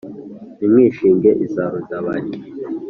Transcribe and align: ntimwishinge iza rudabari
ntimwishinge 0.57 1.29
iza 1.45 1.63
rudabari 1.71 2.31